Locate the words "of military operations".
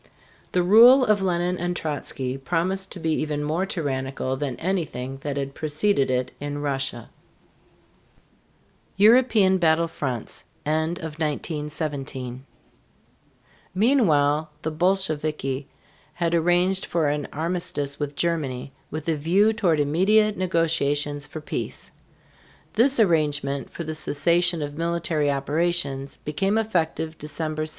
24.63-26.17